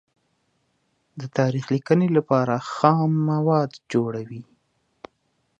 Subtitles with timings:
[1.19, 4.43] د تاریخ لیکنې لپاره خام مواد جوړوي.